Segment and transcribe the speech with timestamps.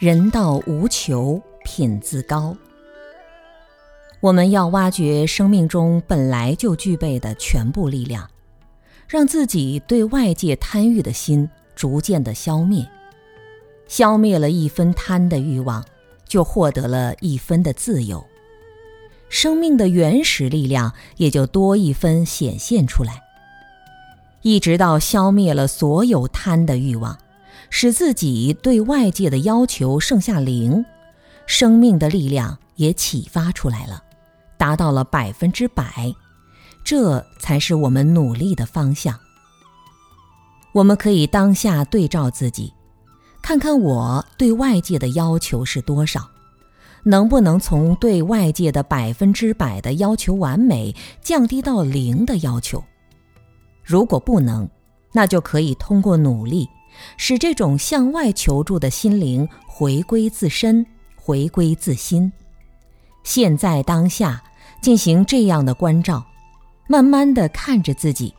[0.00, 2.56] 人道无求，品自高。
[4.20, 8.26] 我们要挖掘生命中本来就具备的全部力量，
[9.06, 11.46] 让自己对外界贪欲的心
[11.76, 12.88] 逐渐的消灭。
[13.88, 15.84] 消灭了一分贪的欲望，
[16.26, 18.24] 就获得了一分的自由，
[19.28, 23.20] 生命的原始力量也就多一分显现出来。
[24.40, 27.18] 一直到消灭了所有贪的欲望。
[27.68, 30.84] 使自己对外界的要求剩下零，
[31.46, 34.02] 生命的力量也启发出来了，
[34.56, 36.14] 达到了百分之百，
[36.82, 39.18] 这才是我们努力的方向。
[40.72, 42.72] 我们可以当下对照自己，
[43.42, 46.28] 看看我对外界的要求是多少，
[47.02, 52.82] 能不能从对外界的百分之百的要求完美降低到零的要求？
[53.82, 54.68] 如果不能，
[55.12, 56.68] 那就可以通过努力。
[57.16, 60.84] 使这种向外求助的心灵回归自身，
[61.16, 62.32] 回归自心。
[63.24, 64.42] 现在当下
[64.80, 66.24] 进行这样的关照，
[66.88, 68.34] 慢慢的看着自己，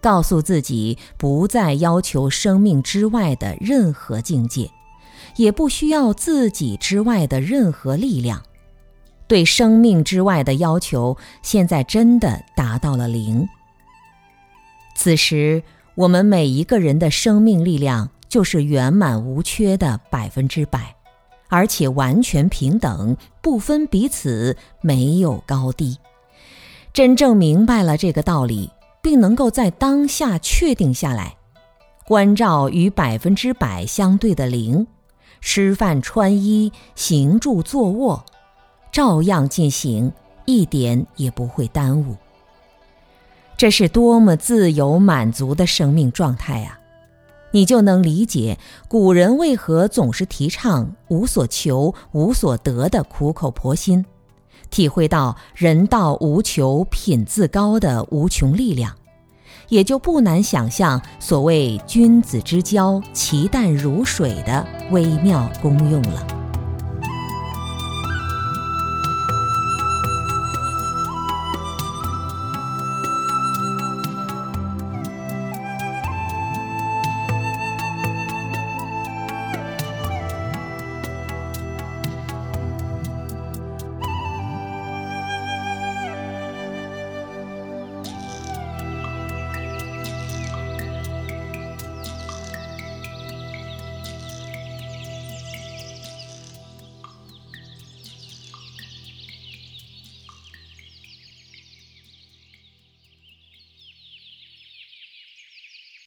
[0.00, 4.70] 告诉自己不再要求生命之外的任何境界，
[5.36, 8.42] 也不需要自己之外的任何力量。
[9.26, 13.48] 对生命之外的要求，现在真的达到了零。
[14.94, 15.62] 此时。
[15.96, 20.96] 我们每一个人的生命力量就是圆满无缺的百分之百，
[21.48, 25.96] 而且完全平等，不分彼此，没有高低。
[26.92, 31.36] 真正明白了这个道理，并能够在当下确定下来，
[32.08, 34.84] 关照与百分之百相对的零，
[35.40, 38.24] 吃饭、穿衣、行住坐卧，
[38.90, 40.12] 照样进行，
[40.44, 42.16] 一点也不会耽误。
[43.64, 46.78] 这是多么自由满足的生命状态啊！
[47.52, 48.58] 你就能理解
[48.88, 54.04] 古人为何总是提倡无所求、无所得的苦口婆心，
[54.68, 58.94] 体会到人道无求、品自高的无穷力量，
[59.70, 66.33] 也就不难想象所谓君子之交，其淡如水的微妙功用了。